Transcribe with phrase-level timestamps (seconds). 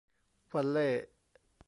[0.53, 1.05] วัลเล่ย์